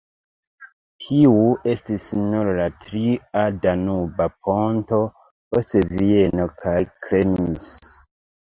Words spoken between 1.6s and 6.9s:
estis nur la tria Danuba ponto, post Vieno kaj